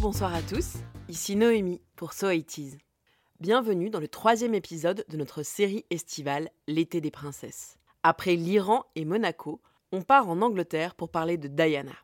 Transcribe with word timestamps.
bonsoir 0.00 0.32
à 0.32 0.42
tous. 0.42 0.74
Ici 1.08 1.34
Noémie 1.34 1.80
pour 1.96 2.12
So 2.12 2.30
It 2.30 2.60
Bienvenue 3.40 3.90
dans 3.90 3.98
le 3.98 4.06
troisième 4.06 4.54
épisode 4.54 5.04
de 5.08 5.16
notre 5.16 5.42
série 5.42 5.84
estivale 5.90 6.50
L'été 6.68 7.00
des 7.00 7.10
princesses. 7.10 7.78
Après 8.04 8.36
l'Iran 8.36 8.84
et 8.94 9.04
Monaco, 9.04 9.60
on 9.90 10.02
part 10.02 10.28
en 10.28 10.40
Angleterre 10.40 10.94
pour 10.94 11.08
parler 11.08 11.36
de 11.36 11.48
Diana. 11.48 11.96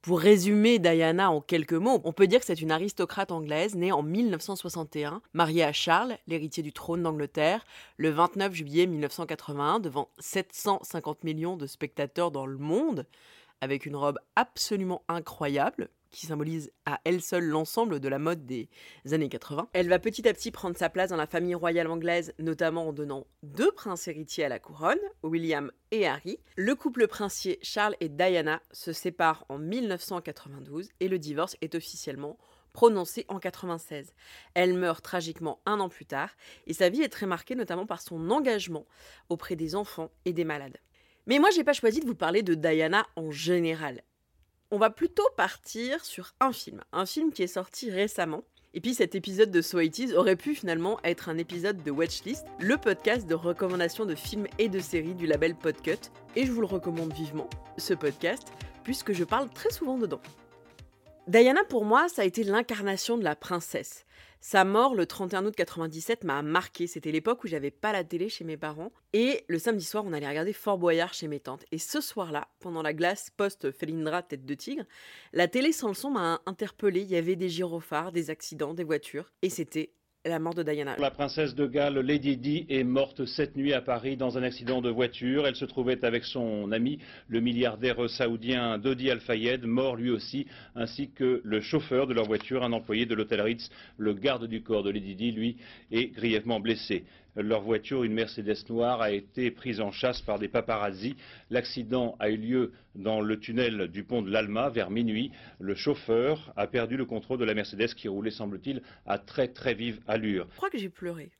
Pour 0.00 0.20
résumer 0.20 0.78
Diana 0.78 1.30
en 1.30 1.42
quelques 1.42 1.74
mots, 1.74 2.00
on 2.04 2.12
peut 2.12 2.26
dire 2.26 2.40
que 2.40 2.46
c'est 2.46 2.62
une 2.62 2.70
aristocrate 2.70 3.30
anglaise 3.30 3.74
née 3.74 3.92
en 3.92 4.02
1961, 4.02 5.20
mariée 5.34 5.64
à 5.64 5.72
Charles, 5.72 6.16
l'héritier 6.26 6.62
du 6.62 6.72
trône 6.72 7.02
d'Angleterre, 7.02 7.66
le 7.98 8.10
29 8.10 8.54
juillet 8.54 8.86
1981 8.86 9.80
devant 9.80 10.08
750 10.20 11.24
millions 11.24 11.56
de 11.58 11.66
spectateurs 11.66 12.30
dans 12.30 12.46
le 12.46 12.56
monde, 12.56 13.04
avec 13.60 13.84
une 13.84 13.96
robe 13.96 14.18
absolument 14.36 15.02
incroyable, 15.08 15.90
qui 16.16 16.26
symbolise 16.26 16.72
à 16.86 16.98
elle 17.04 17.20
seule 17.20 17.44
l'ensemble 17.44 18.00
de 18.00 18.08
la 18.08 18.18
mode 18.18 18.46
des 18.46 18.70
années 19.12 19.28
80. 19.28 19.68
Elle 19.74 19.90
va 19.90 19.98
petit 19.98 20.26
à 20.26 20.32
petit 20.32 20.50
prendre 20.50 20.76
sa 20.76 20.88
place 20.88 21.10
dans 21.10 21.16
la 21.16 21.26
famille 21.26 21.54
royale 21.54 21.88
anglaise, 21.88 22.32
notamment 22.38 22.88
en 22.88 22.92
donnant 22.94 23.26
deux 23.42 23.70
princes 23.70 24.08
héritiers 24.08 24.44
à 24.44 24.48
la 24.48 24.58
couronne, 24.58 24.98
William 25.22 25.70
et 25.90 26.06
Harry. 26.06 26.38
Le 26.56 26.74
couple 26.74 27.06
princier 27.06 27.58
Charles 27.60 27.96
et 28.00 28.08
Diana 28.08 28.62
se 28.72 28.94
séparent 28.94 29.44
en 29.50 29.58
1992 29.58 30.88
et 31.00 31.08
le 31.08 31.18
divorce 31.18 31.56
est 31.60 31.74
officiellement 31.74 32.38
prononcé 32.72 33.26
en 33.28 33.38
96. 33.38 34.14
Elle 34.54 34.72
meurt 34.72 35.04
tragiquement 35.04 35.60
un 35.66 35.80
an 35.80 35.90
plus 35.90 36.06
tard 36.06 36.30
et 36.66 36.72
sa 36.72 36.88
vie 36.88 37.02
est 37.02 37.10
très 37.10 37.26
marquée 37.26 37.56
notamment 37.56 37.86
par 37.86 38.00
son 38.00 38.30
engagement 38.30 38.86
auprès 39.28 39.54
des 39.54 39.74
enfants 39.74 40.10
et 40.24 40.32
des 40.32 40.44
malades. 40.44 40.78
Mais 41.26 41.38
moi, 41.40 41.50
j'ai 41.50 41.64
pas 41.64 41.72
choisi 41.74 42.00
de 42.00 42.06
vous 42.06 42.14
parler 42.14 42.42
de 42.42 42.54
Diana 42.54 43.06
en 43.16 43.30
général 43.30 44.02
on 44.70 44.78
va 44.78 44.90
plutôt 44.90 45.28
partir 45.36 46.04
sur 46.04 46.34
un 46.40 46.52
film, 46.52 46.82
un 46.92 47.06
film 47.06 47.32
qui 47.32 47.42
est 47.42 47.46
sorti 47.46 47.90
récemment. 47.90 48.42
Et 48.74 48.80
puis 48.80 48.94
cet 48.94 49.14
épisode 49.14 49.50
de 49.50 49.62
So 49.62 49.80
It 49.80 50.12
aurait 50.14 50.36
pu 50.36 50.54
finalement 50.54 50.98
être 51.04 51.28
un 51.28 51.38
épisode 51.38 51.82
de 51.82 51.90
Watchlist, 51.90 52.44
le 52.58 52.76
podcast 52.76 53.26
de 53.26 53.34
recommandation 53.34 54.04
de 54.04 54.14
films 54.14 54.46
et 54.58 54.68
de 54.68 54.80
séries 54.80 55.14
du 55.14 55.26
label 55.26 55.54
Podcut. 55.54 56.10
Et 56.34 56.44
je 56.44 56.52
vous 56.52 56.60
le 56.60 56.66
recommande 56.66 57.12
vivement, 57.12 57.48
ce 57.78 57.94
podcast, 57.94 58.52
puisque 58.84 59.12
je 59.12 59.24
parle 59.24 59.48
très 59.50 59.70
souvent 59.70 59.96
dedans. 59.96 60.20
Diana, 61.26 61.64
pour 61.64 61.84
moi, 61.84 62.08
ça 62.08 62.22
a 62.22 62.24
été 62.24 62.44
l'incarnation 62.44 63.16
de 63.16 63.24
la 63.24 63.34
princesse. 63.34 64.04
Sa 64.48 64.62
mort 64.62 64.94
le 64.94 65.06
31 65.06 65.44
août 65.44 65.56
97 65.56 66.22
m'a 66.22 66.40
marqué. 66.40 66.86
C'était 66.86 67.10
l'époque 67.10 67.42
où 67.42 67.48
j'avais 67.48 67.72
pas 67.72 67.90
la 67.90 68.04
télé 68.04 68.28
chez 68.28 68.44
mes 68.44 68.56
parents. 68.56 68.92
Et 69.12 69.44
le 69.48 69.58
samedi 69.58 69.84
soir, 69.84 70.04
on 70.06 70.12
allait 70.12 70.28
regarder 70.28 70.52
Fort 70.52 70.78
Boyard 70.78 71.14
chez 71.14 71.26
mes 71.26 71.40
tantes. 71.40 71.64
Et 71.72 71.78
ce 71.78 72.00
soir-là, 72.00 72.46
pendant 72.60 72.80
la 72.80 72.94
glace 72.94 73.30
post-Felindra 73.36 74.22
tête 74.22 74.46
de 74.46 74.54
tigre, 74.54 74.84
la 75.32 75.48
télé 75.48 75.72
sans 75.72 75.88
le 75.88 75.94
son 75.94 76.12
m'a 76.12 76.42
interpellé. 76.46 77.00
Il 77.00 77.08
y 77.08 77.16
avait 77.16 77.34
des 77.34 77.48
gyrophares, 77.48 78.12
des 78.12 78.30
accidents, 78.30 78.72
des 78.72 78.84
voitures. 78.84 79.32
Et 79.42 79.50
c'était 79.50 79.90
la 80.26 81.10
princesse 81.10 81.54
de 81.54 81.66
Galles, 81.66 81.98
Lady 82.00 82.36
Di, 82.36 82.66
est 82.68 82.82
morte 82.82 83.24
cette 83.26 83.54
nuit 83.54 83.72
à 83.72 83.80
Paris 83.80 84.16
dans 84.16 84.36
un 84.36 84.42
accident 84.42 84.82
de 84.82 84.90
voiture. 84.90 85.46
Elle 85.46 85.54
se 85.54 85.64
trouvait 85.64 86.04
avec 86.04 86.24
son 86.24 86.72
ami, 86.72 86.98
le 87.28 87.40
milliardaire 87.40 88.10
saoudien 88.10 88.78
Dodi 88.78 89.08
Al-Fayed, 89.08 89.64
mort 89.64 89.94
lui 89.94 90.10
aussi, 90.10 90.46
ainsi 90.74 91.10
que 91.10 91.40
le 91.44 91.60
chauffeur 91.60 92.08
de 92.08 92.14
leur 92.14 92.24
voiture, 92.24 92.64
un 92.64 92.72
employé 92.72 93.06
de 93.06 93.14
l'hôtel 93.14 93.40
Ritz. 93.40 93.70
Le 93.98 94.14
garde 94.14 94.46
du 94.46 94.62
corps 94.62 94.82
de 94.82 94.90
Lady 94.90 95.14
Di, 95.14 95.30
lui, 95.30 95.58
est 95.92 96.08
grièvement 96.08 96.58
blessé 96.58 97.04
leur 97.36 97.60
voiture, 97.60 98.04
une 98.04 98.14
Mercedes 98.14 98.64
noire, 98.68 99.00
a 99.00 99.10
été 99.10 99.50
prise 99.50 99.80
en 99.80 99.92
chasse 99.92 100.20
par 100.20 100.38
des 100.38 100.48
paparazzis. 100.48 101.16
L'accident 101.50 102.16
a 102.18 102.30
eu 102.30 102.36
lieu 102.36 102.72
dans 102.94 103.20
le 103.20 103.38
tunnel 103.38 103.88
du 103.88 104.04
pont 104.04 104.22
de 104.22 104.30
l'Alma 104.30 104.70
vers 104.70 104.90
minuit. 104.90 105.30
Le 105.58 105.74
chauffeur 105.74 106.52
a 106.56 106.66
perdu 106.66 106.96
le 106.96 107.04
contrôle 107.04 107.38
de 107.38 107.44
la 107.44 107.54
Mercedes 107.54 107.94
qui 107.94 108.08
roulait, 108.08 108.30
semble-t-il, 108.30 108.82
à 109.06 109.18
très 109.18 109.48
très 109.48 109.74
vive 109.74 110.00
allure. 110.06 110.46
Je 110.52 110.56
crois 110.56 110.70
que 110.70 110.78
j'ai 110.78 110.88
pleuré. 110.88 111.30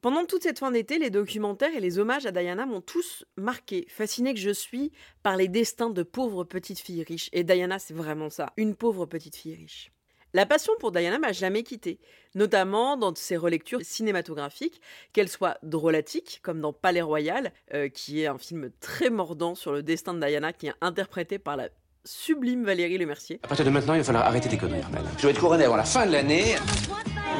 Pendant 0.00 0.24
toute 0.26 0.44
cette 0.44 0.60
fin 0.60 0.70
d'été, 0.70 0.98
les 0.98 1.10
documentaires 1.10 1.74
et 1.74 1.80
les 1.80 1.98
hommages 1.98 2.26
à 2.26 2.30
Diana 2.30 2.66
m'ont 2.66 2.80
tous 2.80 3.24
marqué, 3.36 3.84
fasciné 3.88 4.32
que 4.32 4.38
je 4.38 4.50
suis 4.50 4.92
par 5.24 5.36
les 5.36 5.48
destins 5.48 5.90
de 5.90 6.04
pauvres 6.04 6.44
petites 6.44 6.78
filles 6.78 7.02
riches. 7.02 7.30
Et 7.32 7.42
Diana, 7.42 7.80
c'est 7.80 7.94
vraiment 7.94 8.30
ça, 8.30 8.52
une 8.56 8.76
pauvre 8.76 9.06
petite 9.06 9.34
fille 9.34 9.56
riche. 9.56 9.90
La 10.34 10.44
passion 10.44 10.74
pour 10.78 10.92
Diana 10.92 11.18
m'a 11.18 11.32
jamais 11.32 11.62
quitté, 11.62 11.98
notamment 12.34 12.98
dans 12.98 13.14
ses 13.14 13.38
relectures 13.38 13.80
cinématographiques, 13.82 14.80
qu'elles 15.14 15.30
soient 15.30 15.56
drôlatiques, 15.62 16.40
comme 16.42 16.60
dans 16.60 16.74
Palais 16.74 17.00
Royal, 17.00 17.50
euh, 17.72 17.88
qui 17.88 18.20
est 18.20 18.26
un 18.26 18.36
film 18.36 18.70
très 18.80 19.08
mordant 19.08 19.54
sur 19.54 19.72
le 19.72 19.82
destin 19.82 20.12
de 20.12 20.24
Diana, 20.24 20.52
qui 20.52 20.66
est 20.66 20.74
interprété 20.82 21.38
par 21.38 21.56
la 21.56 21.68
sublime 22.04 22.64
Valérie 22.64 22.98
Lemercier. 22.98 23.40
À 23.42 23.48
partir 23.48 23.64
de 23.64 23.70
maintenant, 23.70 23.94
il 23.94 23.98
va 23.98 24.04
falloir 24.04 24.26
arrêter 24.26 24.50
tes 24.50 24.58
conneries, 24.58 24.82
Armel. 24.82 25.02
Je 25.16 25.22
dois 25.22 25.30
être 25.30 25.40
couronné 25.40 25.64
avant 25.64 25.76
la 25.76 25.84
fin 25.84 26.04
de 26.04 26.12
l'année. 26.12 26.56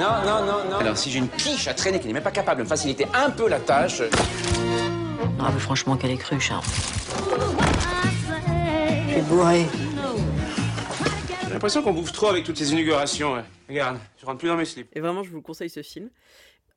Non, 0.00 0.25
non, 0.25 0.47
non, 0.47 0.71
non. 0.71 0.78
Alors, 0.78 0.97
si 0.97 1.10
j'ai 1.10 1.19
une 1.19 1.28
quiche 1.28 1.69
à 1.69 1.75
traîner 1.75 2.00
qui 2.00 2.06
n'est 2.06 2.15
même 2.15 2.22
pas 2.22 2.31
capable 2.31 2.60
de 2.60 2.65
me 2.65 2.69
faciliter 2.69 3.06
un 3.12 3.31
peu 3.31 3.48
la 3.48 3.60
tâche. 3.60 4.03
Ah, 5.38 5.50
mais 5.53 5.60
franchement, 5.60 5.97
qu'elle 5.97 6.12
est 6.12 6.16
crue, 6.16 6.41
Charles. 6.41 6.65
Je 9.09 9.12
suis 9.12 9.22
bourré. 9.22 9.66
J'ai 11.48 11.54
l'impression 11.54 11.82
qu'on 11.82 11.94
bouffe 11.94 12.12
trop 12.12 12.28
avec 12.28 12.44
toutes 12.44 12.59
ces 12.59 12.72
inaugurations. 12.72 13.42
Regarde, 13.70 13.98
je 14.19 14.26
rentre 14.26 14.36
plus 14.36 14.48
dans 14.48 14.59
mes 14.59 14.66
slips. 14.66 14.94
Et 14.94 15.00
vraiment, 15.00 15.22
je 15.22 15.31
vous 15.31 15.41
conseille 15.41 15.70
ce 15.70 15.82
film. 15.82 16.10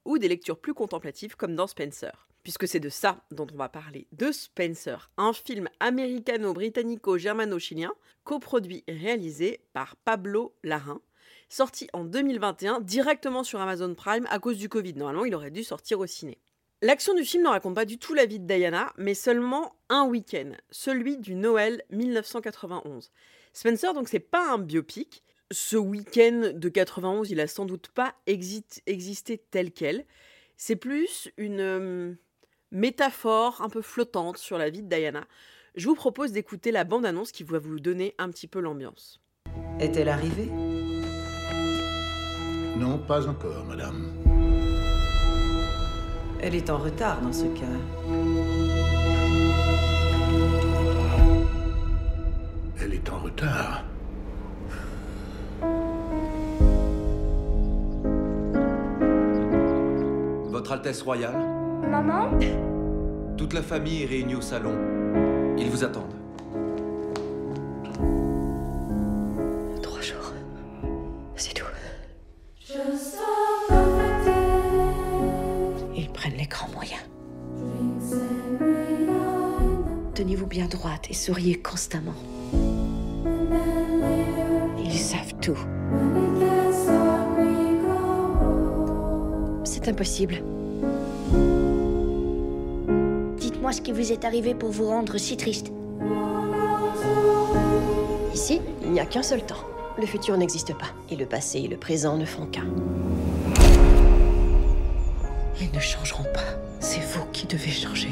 Ou 0.05 0.17
des 0.17 0.29
lectures 0.29 0.57
plus 0.57 0.73
contemplatives 0.73 1.35
comme 1.35 1.57
dans 1.57 1.67
Spencer. 1.67 2.29
Puisque 2.41 2.69
c'est 2.69 2.79
de 2.79 2.87
ça 2.87 3.17
dont 3.31 3.47
on 3.53 3.57
va 3.57 3.67
parler. 3.67 4.07
De 4.13 4.31
Spencer, 4.31 5.11
un 5.17 5.33
film 5.33 5.67
américano-britannico-germano-chilien, 5.81 7.91
coproduit 8.23 8.85
et 8.87 8.93
réalisé 8.93 9.59
par 9.73 9.97
Pablo 9.97 10.55
Larrain, 10.63 11.01
sorti 11.49 11.89
en 11.91 12.05
2021 12.05 12.79
directement 12.79 13.43
sur 13.43 13.59
Amazon 13.59 13.93
Prime 13.93 14.25
à 14.29 14.39
cause 14.39 14.57
du 14.57 14.69
Covid. 14.69 14.93
Normalement, 14.93 15.25
il 15.25 15.35
aurait 15.35 15.51
dû 15.51 15.65
sortir 15.65 15.99
au 15.99 16.05
ciné. 16.05 16.37
L'action 16.81 17.13
du 17.13 17.25
film 17.25 17.43
ne 17.43 17.49
raconte 17.49 17.75
pas 17.75 17.83
du 17.83 17.97
tout 17.97 18.13
la 18.13 18.25
vie 18.25 18.39
de 18.39 18.47
Diana, 18.47 18.93
mais 18.97 19.15
seulement 19.15 19.75
un 19.89 20.05
week-end, 20.05 20.51
celui 20.71 21.17
du 21.17 21.35
Noël 21.35 21.83
1991. 21.91 23.11
Spencer, 23.53 23.93
donc, 23.93 24.07
c'est 24.07 24.19
pas 24.19 24.53
un 24.53 24.57
biopic. 24.57 25.23
Ce 25.51 25.75
week-end 25.75 26.51
de 26.53 26.69
91, 26.69 27.29
il 27.29 27.39
a 27.41 27.47
sans 27.47 27.65
doute 27.65 27.89
pas 27.89 28.15
existé 28.25 29.37
tel 29.51 29.71
quel. 29.71 30.05
C'est 30.55 30.77
plus 30.77 31.29
une 31.37 31.59
euh, 31.59 32.13
métaphore 32.71 33.61
un 33.61 33.69
peu 33.69 33.81
flottante 33.81 34.37
sur 34.37 34.57
la 34.57 34.69
vie 34.69 34.81
de 34.81 34.87
Diana. 34.87 35.25
Je 35.75 35.87
vous 35.87 35.95
propose 35.95 36.31
d'écouter 36.31 36.71
la 36.71 36.85
bande-annonce 36.85 37.31
qui 37.31 37.43
va 37.43 37.59
vous 37.59 37.79
donner 37.79 38.15
un 38.17 38.29
petit 38.29 38.47
peu 38.47 38.59
l'ambiance. 38.59 39.19
Est-elle 39.79 40.09
arrivée? 40.09 40.49
Non, 42.77 42.97
pas 42.97 43.27
encore, 43.27 43.65
madame. 43.65 44.13
Elle 46.41 46.55
est 46.55 46.69
en 46.69 46.77
retard 46.77 47.21
dans 47.21 47.33
ce 47.33 47.45
cas. 47.45 48.30
Elle 52.83 52.95
est 52.95 53.09
en 53.09 53.19
retard. 53.19 53.83
Votre 60.49 60.71
Altesse 60.71 61.01
Royale, 61.03 61.35
Maman 61.89 62.31
toute 63.37 63.53
la 63.53 63.61
famille 63.63 64.03
est 64.03 64.05
réunie 64.05 64.35
au 64.35 64.41
salon. 64.41 64.75
Ils 65.57 65.69
vous 65.69 65.83
attendent. 65.83 66.13
Trois 69.81 70.01
jours. 70.01 70.33
C'est 71.35 71.53
tout. 71.53 71.65
Ils 75.95 76.09
prennent 76.13 76.37
les 76.37 76.45
grands 76.45 76.69
moyens. 76.69 77.01
Tenez-vous 80.13 80.47
bien 80.47 80.67
droite 80.67 81.07
et 81.09 81.13
souriez 81.13 81.59
constamment. 81.59 82.13
Tout. 85.41 85.57
C'est 89.63 89.87
impossible. 89.87 90.43
Dites-moi 93.37 93.71
ce 93.71 93.81
qui 93.81 93.91
vous 93.91 94.11
est 94.11 94.23
arrivé 94.23 94.53
pour 94.53 94.69
vous 94.69 94.87
rendre 94.87 95.17
si 95.17 95.35
triste. 95.35 95.71
Ici, 98.33 98.61
il 98.83 98.91
n'y 98.91 98.99
a 98.99 99.05
qu'un 99.05 99.23
seul 99.23 99.45
temps. 99.45 99.63
Le 99.97 100.05
futur 100.05 100.37
n'existe 100.37 100.73
pas. 100.77 100.87
Et 101.09 101.15
le 101.15 101.25
passé 101.25 101.59
et 101.59 101.67
le 101.67 101.77
présent 101.77 102.17
ne 102.17 102.25
font 102.25 102.45
qu'un. 102.45 102.67
Ils 105.59 105.71
ne 105.73 105.79
changeront 105.79 106.23
pas. 106.33 106.57
C'est 106.79 107.01
vous 107.01 107.25
qui 107.33 107.45
devez 107.45 107.71
changer. 107.71 108.09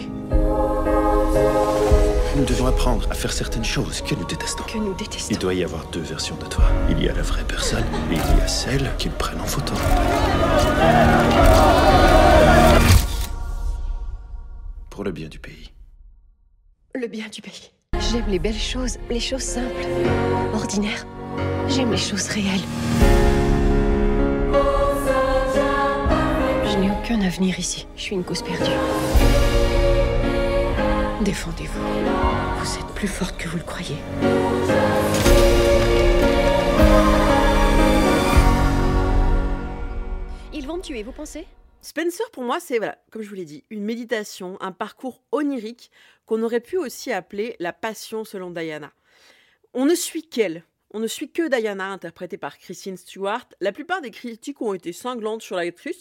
Nous 2.35 2.45
devons 2.45 2.67
apprendre 2.67 3.07
à 3.09 3.15
faire 3.15 3.33
certaines 3.33 3.65
choses 3.65 4.01
que 4.01 4.13
nous 4.13 4.25
détestons. 4.25 4.63
Que 4.63 4.77
nous 4.77 4.93
détestons. 4.93 5.29
Il 5.31 5.39
doit 5.39 5.53
y 5.55 5.63
avoir 5.63 5.85
deux 5.87 6.01
versions 6.01 6.35
de 6.35 6.45
toi. 6.45 6.63
Il 6.89 7.01
y 7.03 7.09
a 7.09 7.13
la 7.13 7.23
vraie 7.23 7.43
personne 7.43 7.83
et 8.11 8.13
il 8.13 8.37
y 8.37 8.41
a 8.41 8.47
celle 8.47 8.91
qu'ils 8.97 9.11
prennent 9.11 9.41
en 9.41 9.45
photo. 9.45 9.73
Pour 14.91 15.03
le 15.03 15.11
bien 15.11 15.27
du 15.27 15.39
pays. 15.39 15.71
Le 16.93 17.07
bien 17.07 17.25
du 17.29 17.41
pays. 17.41 17.71
J'aime 18.11 18.27
les 18.27 18.39
belles 18.39 18.53
choses, 18.53 18.97
les 19.09 19.19
choses 19.19 19.41
simples, 19.41 19.87
ordinaires. 20.53 21.05
J'aime 21.67 21.91
les 21.91 21.97
choses 21.97 22.27
réelles. 22.27 22.65
Je 26.65 26.77
n'ai 26.77 26.91
aucun 26.91 27.21
avenir 27.21 27.57
ici. 27.57 27.87
Je 27.95 28.01
suis 28.01 28.15
une 28.15 28.23
cause 28.23 28.43
perdue. 28.43 28.71
Défendez-vous. 31.21 31.81
Vous 32.60 32.77
êtes 32.77 32.95
plus 32.95 33.10
forte 33.10 33.38
que 33.38 33.50
vous 33.50 33.57
le 33.57 33.63
croyez. 33.63 33.98
Ils 40.54 40.66
vont 40.66 40.77
me 40.77 40.81
tuer, 40.81 41.04
vous 41.04 41.12
pensez? 41.12 41.45
Spencer, 41.81 42.31
pour 42.31 42.44
moi, 42.44 42.62
c'est, 42.62 42.77
voilà, 42.77 42.98
comme 43.12 43.21
je 43.21 43.27
vous 43.27 43.36
l'ai 43.36 43.44
dit, 43.44 43.66
une 43.69 43.83
méditation, 43.83 44.57
un 44.62 44.71
parcours 44.71 45.21
onirique 45.33 45.92
qu'on 46.25 46.42
aurait 46.42 46.62
pu 46.62 46.77
aussi 46.77 47.12
appeler 47.12 47.57
la 47.60 47.74
passion 47.74 48.24
selon 48.24 48.50
Diana. 48.50 48.94
On 49.74 49.86
ne 49.86 49.95
suit 49.95 50.24
qu'elle. 50.24 50.63
On 50.92 51.00
ne 51.00 51.07
suit 51.07 51.30
que 51.30 51.50
Diana, 51.50 51.88
interprétée 51.88 52.38
par 52.38 52.57
Christine 52.57 52.95
Stewart. 52.95 53.45
La 53.60 53.74
plupart 53.74 54.00
des 54.00 54.12
critiques 54.12 54.62
ont 54.62 54.74
été 54.74 54.94
cinglantes 54.94 55.42
sur 55.42 55.57
l'actrice. 55.57 56.00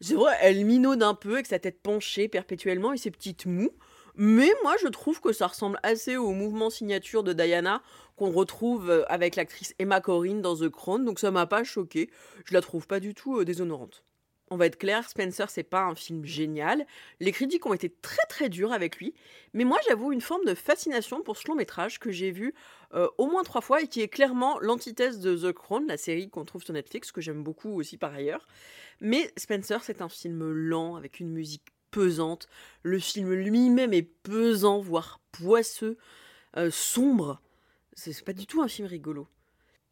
C'est 0.00 0.14
vrai, 0.14 0.36
elle 0.40 0.64
minaude 0.64 1.04
un 1.04 1.14
peu 1.14 1.34
avec 1.34 1.46
sa 1.46 1.60
tête 1.60 1.80
penchée 1.80 2.26
perpétuellement 2.26 2.92
et 2.92 2.98
ses 2.98 3.12
petites 3.12 3.46
moues. 3.46 3.70
Mais 4.16 4.50
moi, 4.62 4.76
je 4.82 4.88
trouve 4.88 5.20
que 5.20 5.32
ça 5.32 5.46
ressemble 5.46 5.78
assez 5.82 6.16
au 6.16 6.32
mouvement 6.32 6.70
signature 6.70 7.22
de 7.22 7.34
Diana 7.34 7.82
qu'on 8.16 8.30
retrouve 8.30 8.90
euh, 8.90 9.04
avec 9.12 9.36
l'actrice 9.36 9.74
Emma 9.78 10.00
Corrin 10.00 10.36
dans 10.36 10.56
The 10.56 10.70
Crown, 10.70 11.04
donc 11.04 11.18
ça 11.18 11.30
m'a 11.30 11.46
pas 11.46 11.64
choqué. 11.64 12.08
Je 12.46 12.54
la 12.54 12.62
trouve 12.62 12.86
pas 12.86 12.98
du 12.98 13.14
tout 13.14 13.38
euh, 13.38 13.44
déshonorante. 13.44 14.04
On 14.48 14.56
va 14.56 14.66
être 14.66 14.78
clair, 14.78 15.08
Spencer, 15.08 15.50
c'est 15.50 15.64
pas 15.64 15.82
un 15.82 15.96
film 15.96 16.24
génial. 16.24 16.86
Les 17.18 17.32
critiques 17.32 17.66
ont 17.66 17.74
été 17.74 17.90
très 17.90 18.24
très 18.28 18.48
dures 18.48 18.72
avec 18.72 18.96
lui, 18.98 19.12
mais 19.54 19.64
moi 19.64 19.78
j'avoue 19.88 20.12
une 20.12 20.20
forme 20.20 20.44
de 20.44 20.54
fascination 20.54 21.20
pour 21.22 21.36
ce 21.36 21.48
long 21.48 21.56
métrage 21.56 21.98
que 21.98 22.12
j'ai 22.12 22.30
vu 22.30 22.54
euh, 22.94 23.08
au 23.18 23.26
moins 23.26 23.42
trois 23.42 23.60
fois 23.60 23.82
et 23.82 23.88
qui 23.88 24.02
est 24.02 24.08
clairement 24.08 24.58
l'antithèse 24.60 25.18
de 25.18 25.36
The 25.36 25.52
Crown, 25.52 25.86
la 25.88 25.96
série 25.96 26.30
qu'on 26.30 26.44
trouve 26.44 26.62
sur 26.62 26.74
Netflix, 26.74 27.10
que 27.10 27.20
j'aime 27.20 27.42
beaucoup 27.42 27.74
aussi 27.78 27.98
par 27.98 28.14
ailleurs. 28.14 28.46
Mais 29.00 29.32
Spencer, 29.36 29.82
c'est 29.82 30.00
un 30.00 30.08
film 30.08 30.48
lent 30.52 30.94
avec 30.94 31.18
une 31.18 31.32
musique 31.32 31.75
Le 32.82 32.98
film 32.98 33.32
lui-même 33.32 33.92
est 33.92 34.02
pesant, 34.22 34.80
voire 34.80 35.20
poisseux, 35.32 35.96
euh, 36.56 36.70
sombre. 36.70 37.40
C'est 37.94 38.24
pas 38.24 38.32
du 38.32 38.46
tout 38.46 38.62
un 38.62 38.68
film 38.68 38.86
rigolo. 38.86 39.26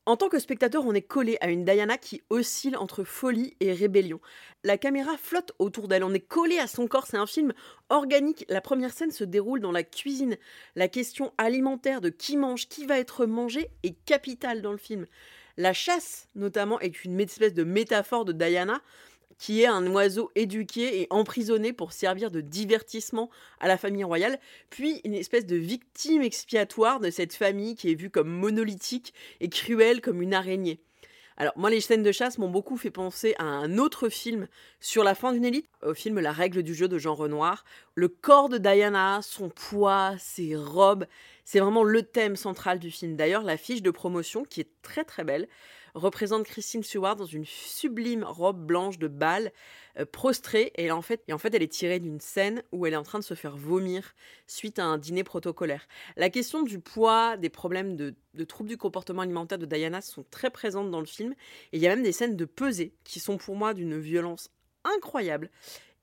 En 0.06 0.18
tant 0.18 0.28
que 0.28 0.38
spectateur, 0.38 0.84
on 0.84 0.92
est 0.92 1.00
collé 1.00 1.38
à 1.40 1.48
une 1.48 1.64
Diana 1.64 1.96
qui 1.96 2.20
oscille 2.28 2.76
entre 2.76 3.04
folie 3.04 3.56
et 3.60 3.72
rébellion. 3.72 4.20
La 4.62 4.76
caméra 4.76 5.16
flotte 5.16 5.52
autour 5.58 5.88
d'elle, 5.88 6.04
on 6.04 6.12
est 6.12 6.20
collé 6.20 6.58
à 6.58 6.66
son 6.66 6.86
corps, 6.86 7.06
c'est 7.06 7.16
un 7.16 7.26
film 7.26 7.54
organique. 7.88 8.44
La 8.50 8.60
première 8.60 8.92
scène 8.92 9.12
se 9.12 9.24
déroule 9.24 9.60
dans 9.60 9.72
la 9.72 9.82
cuisine. 9.82 10.36
La 10.76 10.88
question 10.88 11.32
alimentaire 11.38 12.02
de 12.02 12.10
qui 12.10 12.36
mange, 12.36 12.68
qui 12.68 12.84
va 12.84 12.98
être 12.98 13.24
mangé 13.24 13.70
est 13.82 13.96
capitale 14.04 14.60
dans 14.60 14.72
le 14.72 14.78
film. 14.78 15.06
La 15.56 15.72
chasse, 15.72 16.28
notamment, 16.34 16.80
est 16.80 17.04
une 17.04 17.18
espèce 17.18 17.54
de 17.54 17.64
métaphore 17.64 18.26
de 18.26 18.32
Diana 18.32 18.82
qui 19.44 19.60
est 19.60 19.66
un 19.66 19.86
oiseau 19.88 20.30
éduqué 20.36 21.02
et 21.02 21.06
emprisonné 21.10 21.74
pour 21.74 21.92
servir 21.92 22.30
de 22.30 22.40
divertissement 22.40 23.28
à 23.60 23.68
la 23.68 23.76
famille 23.76 24.02
royale, 24.02 24.40
puis 24.70 25.02
une 25.04 25.12
espèce 25.12 25.44
de 25.44 25.56
victime 25.56 26.22
expiatoire 26.22 26.98
de 26.98 27.10
cette 27.10 27.34
famille 27.34 27.74
qui 27.74 27.90
est 27.90 27.94
vue 27.94 28.08
comme 28.08 28.30
monolithique 28.30 29.12
et 29.40 29.50
cruelle 29.50 30.00
comme 30.00 30.22
une 30.22 30.32
araignée. 30.32 30.80
Alors 31.36 31.52
moi 31.56 31.68
les 31.68 31.82
scènes 31.82 32.02
de 32.02 32.10
chasse 32.10 32.38
m'ont 32.38 32.48
beaucoup 32.48 32.78
fait 32.78 32.90
penser 32.90 33.34
à 33.38 33.44
un 33.44 33.76
autre 33.76 34.08
film 34.08 34.48
sur 34.80 35.04
la 35.04 35.14
fin 35.14 35.34
d'une 35.34 35.44
élite, 35.44 35.68
au 35.82 35.92
film 35.92 36.20
La 36.20 36.32
règle 36.32 36.62
du 36.62 36.74
jeu 36.74 36.88
de 36.88 36.96
Jean 36.96 37.14
Renoir. 37.14 37.64
Le 37.96 38.08
corps 38.08 38.48
de 38.48 38.58
Diana, 38.58 39.20
son 39.22 39.48
poids, 39.48 40.16
ses 40.18 40.56
robes, 40.56 41.06
c'est 41.44 41.60
vraiment 41.60 41.84
le 41.84 42.02
thème 42.02 42.34
central 42.34 42.80
du 42.80 42.90
film. 42.90 43.14
D'ailleurs 43.14 43.44
l'affiche 43.44 43.82
de 43.82 43.90
promotion 43.92 44.44
qui 44.44 44.60
est 44.60 44.70
très 44.82 45.04
très 45.04 45.22
belle 45.22 45.46
représente 45.94 46.44
Christine 46.44 46.82
Stewart 46.82 47.14
dans 47.14 47.24
une 47.24 47.44
sublime 47.44 48.24
robe 48.24 48.66
blanche 48.66 48.98
de 48.98 49.06
bal, 49.06 49.52
euh, 49.98 50.04
prostrée, 50.04 50.72
et 50.74 50.90
en, 50.90 51.02
fait, 51.02 51.22
et 51.28 51.32
en 51.32 51.38
fait 51.38 51.54
elle 51.54 51.62
est 51.62 51.72
tirée 51.72 52.00
d'une 52.00 52.18
scène 52.18 52.64
où 52.72 52.84
elle 52.84 52.94
est 52.94 52.96
en 52.96 53.04
train 53.04 53.20
de 53.20 53.24
se 53.24 53.34
faire 53.34 53.56
vomir 53.56 54.14
suite 54.48 54.80
à 54.80 54.84
un 54.84 54.98
dîner 54.98 55.22
protocolaire. 55.22 55.86
La 56.16 56.30
question 56.30 56.64
du 56.64 56.80
poids, 56.80 57.36
des 57.36 57.48
problèmes 57.48 57.94
de, 57.94 58.16
de 58.34 58.44
troubles 58.44 58.70
du 58.70 58.76
comportement 58.76 59.22
alimentaire 59.22 59.58
de 59.58 59.66
Diana 59.66 60.00
sont 60.00 60.24
très 60.32 60.50
présentes 60.50 60.90
dans 60.90 60.98
le 60.98 61.06
film, 61.06 61.32
et 61.72 61.76
il 61.76 61.80
y 61.80 61.86
a 61.86 61.90
même 61.94 62.02
des 62.02 62.10
scènes 62.10 62.36
de 62.36 62.44
pesée 62.44 62.96
qui 63.04 63.20
sont 63.20 63.36
pour 63.36 63.54
moi 63.54 63.72
d'une 63.72 64.00
violence 64.00 64.50
incroyable 64.82 65.48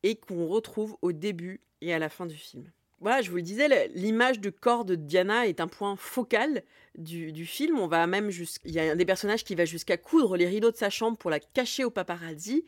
et 0.04 0.16
qu'on 0.16 0.48
retrouve 0.48 0.98
au 1.02 1.12
début 1.12 1.62
et 1.82 1.94
à 1.94 2.00
la 2.00 2.10
fin 2.10 2.26
du 2.26 2.36
film 2.36 2.72
voilà, 3.02 3.24
je 3.24 3.32
vous 3.32 3.38
le 3.38 3.42
disais, 3.42 3.90
l'image 3.96 4.40
de 4.40 4.52
corps 4.52 4.86
de 4.86 4.94
Diana 4.94 5.48
est 5.48 5.60
un 5.60 5.68
point 5.68 5.96
focal 5.96 6.62
du, 6.96 7.46
film. 7.48 7.80
On 7.80 7.88
va 7.88 8.06
même 8.06 8.30
Il 8.64 8.72
y 8.72 8.80
a 8.80 8.92
un 8.92 8.96
des 8.96 9.06
personnages 9.06 9.44
qui 9.44 9.56
va 9.56 9.66
jusqu'à 9.66 9.98
coudre 9.98 10.38
les 10.38 10.48
rideaux 10.48 10.70
de 10.70 10.78
sa 10.78 10.92
chambre 10.92 11.18
pour 11.18 11.32
la 11.32 11.40
cacher 11.40 11.84
au 11.84 11.90
paparazzi, 11.90 12.64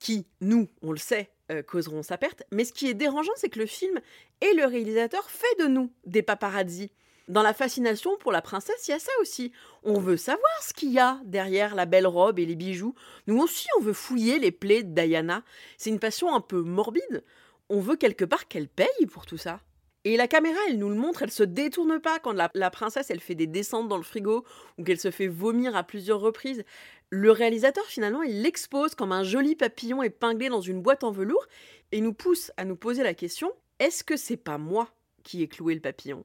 qui, 0.00 0.26
nous, 0.40 0.68
on 0.82 0.90
le 0.90 0.98
sait, 0.98 1.30
euh, 1.52 1.62
causeront 1.62 2.02
sa 2.02 2.18
perte. 2.18 2.42
Mais 2.50 2.64
ce 2.64 2.72
qui 2.72 2.88
est 2.88 2.94
dérangeant, 2.94 3.32
c'est 3.36 3.48
que 3.48 3.60
le 3.60 3.66
film 3.66 4.00
et 4.40 4.52
le 4.52 4.64
réalisateur 4.64 5.30
fait 5.30 5.62
de 5.62 5.68
nous 5.68 5.92
des 6.04 6.22
paparazzi. 6.22 6.90
Dans 7.28 7.42
la 7.42 7.54
fascination 7.54 8.16
pour 8.18 8.30
la 8.30 8.42
princesse, 8.42 8.86
il 8.86 8.92
y 8.92 8.94
a 8.94 8.98
ça 8.98 9.10
aussi. 9.20 9.52
On 9.82 9.98
veut 9.98 10.16
savoir 10.16 10.62
ce 10.62 10.72
qu'il 10.72 10.92
y 10.92 10.98
a 10.98 11.20
derrière 11.24 11.74
la 11.74 11.86
belle 11.86 12.06
robe 12.06 12.38
et 12.38 12.46
les 12.46 12.54
bijoux. 12.54 12.94
Nous 13.26 13.38
aussi, 13.38 13.66
on 13.78 13.82
veut 13.82 13.92
fouiller 13.92 14.38
les 14.38 14.52
plaies 14.52 14.84
de 14.84 14.94
Diana. 14.94 15.42
C'est 15.76 15.90
une 15.90 15.98
passion 15.98 16.34
un 16.34 16.40
peu 16.40 16.62
morbide 16.62 17.24
on 17.68 17.80
veut 17.80 17.96
quelque 17.96 18.24
part 18.24 18.48
qu'elle 18.48 18.68
paye 18.68 19.06
pour 19.10 19.26
tout 19.26 19.38
ça. 19.38 19.60
Et 20.04 20.16
la 20.16 20.28
caméra, 20.28 20.58
elle 20.68 20.78
nous 20.78 20.88
le 20.88 20.94
montre, 20.94 21.22
elle 21.22 21.32
se 21.32 21.42
détourne 21.42 22.00
pas 22.00 22.20
quand 22.20 22.32
la, 22.32 22.70
princesse, 22.70 23.10
elle 23.10 23.20
fait 23.20 23.34
des 23.34 23.48
descentes 23.48 23.88
dans 23.88 23.96
le 23.96 24.04
frigo 24.04 24.44
ou 24.78 24.84
qu'elle 24.84 25.00
se 25.00 25.10
fait 25.10 25.26
vomir 25.26 25.74
à 25.74 25.82
plusieurs 25.82 26.20
reprises. 26.20 26.64
Le 27.10 27.32
réalisateur, 27.32 27.84
finalement, 27.86 28.22
il 28.22 28.42
l'expose 28.42 28.94
comme 28.94 29.10
un 29.10 29.24
joli 29.24 29.56
papillon 29.56 30.02
épinglé 30.02 30.48
dans 30.48 30.60
une 30.60 30.80
boîte 30.80 31.02
en 31.02 31.10
velours 31.10 31.46
et 31.90 32.00
nous 32.00 32.12
pousse 32.12 32.52
à 32.56 32.64
nous 32.64 32.76
poser 32.76 33.02
la 33.02 33.14
question 33.14 33.52
est-ce 33.78 34.04
que 34.04 34.16
c'est 34.16 34.38
pas 34.38 34.58
moi 34.58 34.88
qui 35.22 35.42
ai 35.42 35.48
cloué 35.48 35.74
le 35.74 35.80
papillon? 35.80 36.24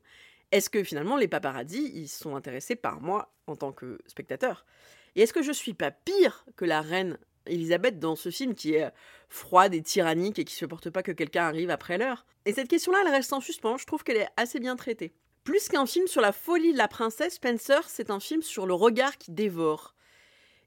Est-ce 0.51 0.69
que 0.69 0.83
finalement 0.83 1.17
les 1.17 1.27
paparazzi, 1.27 1.91
ils 1.93 2.09
sont 2.09 2.35
intéressés 2.35 2.75
par 2.75 3.01
moi 3.01 3.33
en 3.47 3.55
tant 3.55 3.71
que 3.71 3.99
spectateur? 4.07 4.65
Et 5.15 5.21
est-ce 5.21 5.33
que 5.33 5.43
je 5.43 5.51
suis 5.51 5.73
pas 5.73 5.91
pire 5.91 6.45
que 6.55 6.65
la 6.65 6.81
reine 6.81 7.17
Elisabeth 7.45 7.99
dans 7.99 8.15
ce 8.15 8.29
film 8.29 8.53
qui 8.53 8.73
est 8.73 8.91
froide 9.29 9.73
et 9.73 9.81
tyrannique 9.81 10.39
et 10.39 10.43
qui 10.43 10.53
supporte 10.53 10.89
pas 10.89 11.03
que 11.03 11.11
quelqu'un 11.11 11.43
arrive 11.43 11.69
après 11.69 11.97
l'heure? 11.97 12.25
Et 12.45 12.53
cette 12.53 12.67
question-là, 12.67 12.99
elle 13.05 13.11
reste 13.11 13.33
en 13.33 13.41
suspens, 13.41 13.77
je 13.77 13.85
trouve 13.85 14.03
qu'elle 14.03 14.17
est 14.17 14.29
assez 14.37 14.59
bien 14.59 14.75
traitée. 14.75 15.13
Plus 15.43 15.69
qu'un 15.69 15.85
film 15.85 16.07
sur 16.07 16.21
la 16.21 16.31
folie 16.31 16.73
de 16.73 16.77
la 16.77 16.87
princesse, 16.87 17.35
Spencer, 17.35 17.89
c'est 17.89 18.11
un 18.11 18.19
film 18.19 18.41
sur 18.41 18.67
le 18.67 18.73
regard 18.73 19.17
qui 19.17 19.31
dévore. 19.31 19.95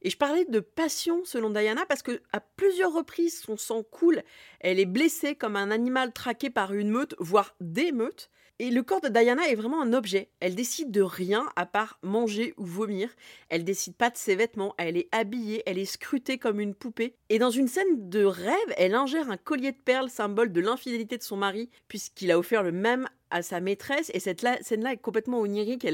Et 0.03 0.11
je 0.11 0.19
parlais 0.19 0.45
de 0.45 0.61
passion 0.61 1.25
selon 1.25 1.51
Diana 1.51 1.87
parce 1.87 2.03
que 2.03 2.21
à 2.33 2.41
plusieurs 2.41 2.93
reprises 2.93 3.41
son 3.41 3.57
sang 3.57 3.83
coule, 3.83 4.23
elle 4.61 4.79
est 4.79 4.85
blessée 4.85 5.35
comme 5.35 5.57
un 5.57 5.71
animal 5.71 6.13
traqué 6.13 6.51
par 6.51 6.75
une 6.75 6.91
meute, 6.91 7.15
voire 7.19 7.55
des 7.61 7.93
meutes. 7.93 8.31
Et 8.61 8.71
le 8.71 8.85
corps 8.85 9.01
de 9.01 9.09
Diana 9.09 9.49
est 9.49 9.57
vraiment 9.57 9.83
un 9.83 9.93
objet. 9.93 10.31
Elle 10.39 10.55
décide 10.55 10.93
de 10.93 11.03
rien 11.03 11.45
à 11.57 11.67
part 11.67 11.99
manger 12.03 12.55
ou 12.57 12.65
vomir. 12.65 13.11
Elle 13.49 13.65
décide 13.65 13.97
pas 13.97 14.11
de 14.11 14.17
ses 14.17 14.37
vêtements. 14.37 14.77
Elle 14.79 14.97
est 14.97 15.09
habillée, 15.11 15.65
elle 15.67 15.77
est 15.77 15.85
scrutée 15.85 16.39
comme 16.39 16.61
une 16.61 16.75
poupée. 16.75 17.17
Et 17.31 17.41
dans 17.41 17.51
une 17.51 17.67
scène 17.67 18.09
de 18.09 18.25
rêve, 18.25 18.55
elle 18.77 18.95
ingère 18.95 19.29
un 19.29 19.37
collier 19.37 19.73
de 19.73 19.77
perles, 19.77 20.09
symbole 20.09 20.53
de 20.53 20.61
l'infidélité 20.61 21.19
de 21.19 21.25
son 21.25 21.37
mari, 21.37 21.69
puisqu'il 21.89 22.31
a 22.31 22.39
offert 22.39 22.63
le 22.63 22.71
même 22.71 23.09
à 23.31 23.43
sa 23.43 23.59
maîtresse. 23.59 24.13
Et 24.15 24.21
cette 24.21 24.47
scène-là 24.61 24.93
est 24.93 24.99
complètement 24.99 25.41
onirique. 25.41 25.85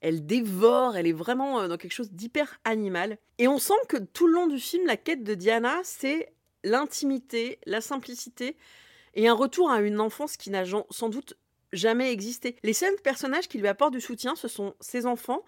Elle, 0.00 0.26
dévore, 0.26 0.96
elle 0.96 1.06
est 1.06 1.12
vraiment 1.12 1.60
euh, 1.60 1.68
dans 1.68 1.76
quelque 1.76 1.92
chose 1.92 2.10
d'hyper 2.10 2.58
animal. 2.64 3.18
Et 3.38 3.46
on 3.46 3.58
sent 3.58 3.74
que 3.88 3.96
tout 3.96 4.26
le 4.26 4.32
long 4.32 4.48
du 4.48 4.58
film, 4.58 4.86
la 4.86 4.96
quête 4.96 5.22
de 5.22 5.34
Diana, 5.34 5.78
c'est 5.84 6.32
l'intimité, 6.64 7.60
la 7.64 7.80
simplicité 7.80 8.56
et 9.14 9.28
un 9.28 9.34
retour 9.34 9.70
à 9.70 9.80
une 9.80 10.00
enfance 10.00 10.36
qui 10.36 10.50
n'a 10.50 10.64
sans 10.90 11.08
doute 11.08 11.34
jamais 11.72 12.12
existé. 12.12 12.56
Les 12.62 12.72
seuls 12.72 12.96
personnages 13.02 13.48
qui 13.48 13.58
lui 13.58 13.68
apportent 13.68 13.92
du 13.92 14.00
soutien, 14.00 14.36
ce 14.36 14.48
sont 14.48 14.74
ses 14.80 15.06
enfants, 15.06 15.44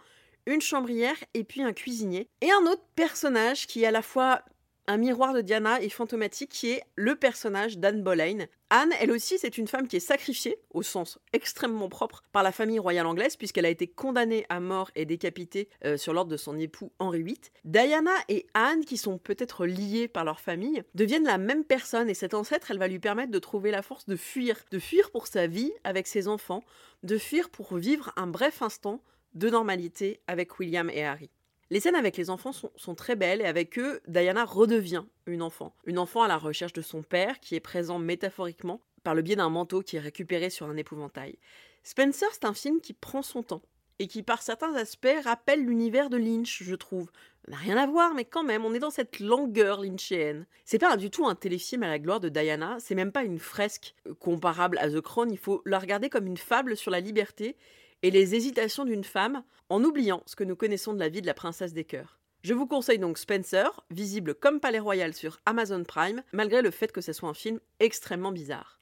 une 0.46 0.60
chambrière 0.60 1.16
et 1.34 1.44
puis 1.44 1.62
un 1.62 1.72
cuisinier. 1.72 2.28
Et 2.40 2.50
un 2.50 2.66
autre 2.66 2.84
personnage 2.94 3.66
qui 3.66 3.82
est 3.82 3.86
à 3.86 3.90
la 3.90 4.02
fois 4.02 4.42
un 4.90 4.96
miroir 4.96 5.32
de 5.34 5.40
Diana 5.40 5.80
et 5.80 5.88
fantomatique 5.88 6.50
qui 6.50 6.70
est 6.72 6.82
le 6.96 7.14
personnage 7.14 7.78
d'Anne 7.78 8.02
Boleyn. 8.02 8.46
Anne, 8.70 8.92
elle 9.00 9.12
aussi, 9.12 9.38
c'est 9.38 9.56
une 9.56 9.68
femme 9.68 9.86
qui 9.86 9.94
est 9.94 10.00
sacrifiée, 10.00 10.58
au 10.70 10.82
sens 10.82 11.20
extrêmement 11.32 11.88
propre, 11.88 12.24
par 12.32 12.42
la 12.42 12.50
famille 12.50 12.80
royale 12.80 13.06
anglaise, 13.06 13.36
puisqu'elle 13.36 13.66
a 13.66 13.70
été 13.70 13.86
condamnée 13.86 14.46
à 14.48 14.58
mort 14.58 14.90
et 14.96 15.04
décapitée 15.04 15.68
euh, 15.84 15.96
sur 15.96 16.12
l'ordre 16.12 16.32
de 16.32 16.36
son 16.36 16.58
époux 16.58 16.90
Henri 16.98 17.22
VIII. 17.22 17.38
Diana 17.64 18.10
et 18.28 18.48
Anne, 18.54 18.84
qui 18.84 18.96
sont 18.96 19.18
peut-être 19.18 19.64
liées 19.64 20.08
par 20.08 20.24
leur 20.24 20.40
famille, 20.40 20.82
deviennent 20.96 21.24
la 21.24 21.38
même 21.38 21.64
personne, 21.64 22.10
et 22.10 22.14
cette 22.14 22.34
ancêtre, 22.34 22.72
elle 22.72 22.78
va 22.78 22.88
lui 22.88 22.98
permettre 22.98 23.30
de 23.30 23.38
trouver 23.38 23.70
la 23.70 23.82
force 23.82 24.06
de 24.06 24.16
fuir, 24.16 24.56
de 24.72 24.80
fuir 24.80 25.12
pour 25.12 25.28
sa 25.28 25.46
vie 25.46 25.72
avec 25.84 26.08
ses 26.08 26.26
enfants, 26.26 26.64
de 27.04 27.16
fuir 27.16 27.48
pour 27.48 27.76
vivre 27.76 28.12
un 28.16 28.26
bref 28.26 28.60
instant 28.60 29.00
de 29.34 29.50
normalité 29.50 30.20
avec 30.26 30.58
William 30.58 30.90
et 30.90 31.04
Harry. 31.04 31.30
Les 31.72 31.78
scènes 31.78 31.94
avec 31.94 32.16
les 32.16 32.30
enfants 32.30 32.50
sont, 32.52 32.94
très 32.96 33.14
belles 33.14 33.40
et 33.40 33.44
avec 33.44 33.78
eux, 33.78 34.00
Diana 34.08 34.44
redevient 34.44 35.04
une 35.26 35.40
enfant. 35.40 35.72
Une 35.84 36.00
enfant 36.00 36.22
à 36.22 36.28
la 36.28 36.36
recherche 36.36 36.72
de 36.72 36.82
son 36.82 37.02
père 37.02 37.38
qui 37.38 37.54
est 37.54 37.60
présent 37.60 38.00
métaphoriquement 38.00 38.80
par 39.04 39.14
le 39.14 39.22
biais 39.22 39.36
d'un 39.36 39.50
manteau 39.50 39.80
qui 39.80 39.96
est 39.96 40.00
récupéré 40.00 40.50
sur 40.50 40.66
un 40.66 40.76
épouvantail. 40.76 41.38
Spencer, 41.84 42.28
c'est 42.32 42.44
un 42.44 42.54
film 42.54 42.80
qui 42.80 42.92
prend 42.92 43.22
son 43.22 43.44
temps 43.44 43.62
et 44.00 44.08
qui 44.08 44.22
par 44.22 44.42
certains 44.42 44.74
aspects 44.74 45.06
rappelle 45.24 45.64
l'univers 45.64 46.10
de 46.10 46.16
Lynch, 46.16 46.62
je 46.62 46.74
trouve. 46.74 47.10
n'a 47.48 47.56
rien 47.58 47.76
à 47.76 47.86
voir, 47.86 48.14
mais 48.14 48.24
quand 48.24 48.42
même, 48.42 48.64
on 48.64 48.74
est 48.74 48.78
dans 48.78 48.90
cette 48.90 49.20
langueur 49.20 49.82
lynchienne. 49.82 50.46
C'est 50.64 50.78
pas 50.78 50.96
du 50.96 51.10
tout 51.10 51.26
un 51.26 51.34
téléfilm 51.34 51.82
à 51.82 51.88
la 51.88 51.98
gloire 51.98 52.18
de 52.18 52.30
Diana, 52.30 52.78
c'est 52.80 52.94
même 52.94 53.12
pas 53.12 53.24
une 53.24 53.38
fresque 53.38 53.94
comparable 54.18 54.78
à 54.78 54.90
The 54.90 55.02
Crown, 55.02 55.30
il 55.30 55.38
faut 55.38 55.62
la 55.66 55.78
regarder 55.78 56.08
comme 56.08 56.26
une 56.26 56.38
fable 56.38 56.76
sur 56.76 56.90
la 56.90 57.00
liberté 57.00 57.56
et 58.02 58.10
les 58.10 58.34
hésitations 58.34 58.84
d'une 58.84 59.04
femme, 59.04 59.42
en 59.68 59.84
oubliant 59.84 60.22
ce 60.26 60.36
que 60.36 60.44
nous 60.44 60.56
connaissons 60.56 60.94
de 60.94 60.98
la 60.98 61.08
vie 61.08 61.22
de 61.22 61.26
la 61.26 61.34
princesse 61.34 61.72
des 61.72 61.84
cœurs. 61.84 62.18
Je 62.42 62.54
vous 62.54 62.66
conseille 62.66 62.98
donc 62.98 63.18
Spencer, 63.18 63.84
visible 63.90 64.34
comme 64.34 64.60
Palais 64.60 64.78
Royal 64.78 65.12
sur 65.12 65.40
Amazon 65.44 65.84
Prime, 65.84 66.22
malgré 66.32 66.62
le 66.62 66.70
fait 66.70 66.90
que 66.90 67.02
ce 67.02 67.12
soit 67.12 67.28
un 67.28 67.34
film 67.34 67.60
extrêmement 67.80 68.32
bizarre. 68.32 68.80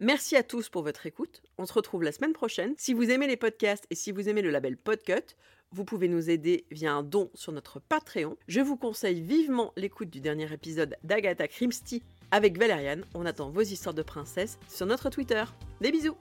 Merci 0.00 0.34
à 0.34 0.42
tous 0.42 0.70
pour 0.70 0.82
votre 0.82 1.06
écoute. 1.06 1.42
On 1.58 1.66
se 1.66 1.72
retrouve 1.72 2.02
la 2.02 2.10
semaine 2.10 2.32
prochaine. 2.32 2.74
Si 2.78 2.94
vous 2.94 3.10
aimez 3.10 3.28
les 3.28 3.36
podcasts 3.36 3.86
et 3.90 3.94
si 3.94 4.12
vous 4.12 4.28
aimez 4.28 4.42
le 4.42 4.50
label 4.50 4.76
Podcut, 4.76 5.36
vous 5.72 5.84
pouvez 5.84 6.08
nous 6.08 6.30
aider 6.30 6.64
via 6.70 6.92
un 6.92 7.02
don 7.02 7.30
sur 7.34 7.52
notre 7.52 7.80
Patreon. 7.80 8.36
Je 8.48 8.60
vous 8.60 8.76
conseille 8.76 9.20
vivement 9.20 9.72
l'écoute 9.76 10.10
du 10.10 10.20
dernier 10.20 10.52
épisode 10.52 10.96
d'Agatha 11.04 11.46
Christie 11.46 12.02
avec 12.30 12.58
Valériane. 12.58 13.04
On 13.14 13.26
attend 13.26 13.50
vos 13.50 13.60
histoires 13.60 13.94
de 13.94 14.02
princesses 14.02 14.58
sur 14.68 14.86
notre 14.86 15.10
Twitter. 15.10 15.44
Des 15.80 15.92
bisous 15.92 16.16